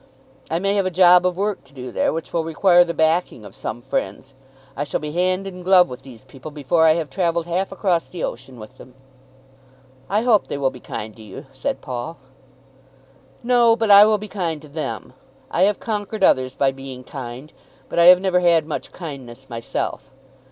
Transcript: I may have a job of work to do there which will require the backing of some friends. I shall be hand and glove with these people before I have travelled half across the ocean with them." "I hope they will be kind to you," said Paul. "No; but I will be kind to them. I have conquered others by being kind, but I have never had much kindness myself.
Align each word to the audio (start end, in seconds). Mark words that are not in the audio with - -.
I 0.49 0.57
may 0.57 0.73
have 0.73 0.87
a 0.87 0.89
job 0.89 1.27
of 1.27 1.37
work 1.37 1.63
to 1.63 1.75
do 1.75 1.91
there 1.91 2.11
which 2.11 2.33
will 2.33 2.43
require 2.43 2.83
the 2.83 2.95
backing 2.95 3.45
of 3.45 3.55
some 3.55 3.83
friends. 3.83 4.33
I 4.75 4.83
shall 4.83 4.99
be 4.99 5.11
hand 5.11 5.45
and 5.45 5.63
glove 5.63 5.89
with 5.89 6.01
these 6.01 6.23
people 6.23 6.49
before 6.49 6.87
I 6.87 6.93
have 6.93 7.07
travelled 7.11 7.45
half 7.45 7.71
across 7.71 8.07
the 8.07 8.23
ocean 8.23 8.57
with 8.59 8.79
them." 8.79 8.95
"I 10.09 10.23
hope 10.23 10.47
they 10.47 10.57
will 10.57 10.71
be 10.71 10.79
kind 10.79 11.15
to 11.17 11.21
you," 11.21 11.45
said 11.51 11.81
Paul. 11.81 12.17
"No; 13.43 13.75
but 13.75 13.91
I 13.91 14.07
will 14.07 14.17
be 14.17 14.27
kind 14.27 14.59
to 14.63 14.67
them. 14.67 15.13
I 15.51 15.61
have 15.69 15.79
conquered 15.79 16.23
others 16.23 16.55
by 16.55 16.71
being 16.71 17.03
kind, 17.03 17.53
but 17.87 17.99
I 17.99 18.05
have 18.05 18.19
never 18.19 18.39
had 18.39 18.65
much 18.65 18.91
kindness 18.91 19.51
myself. 19.51 20.09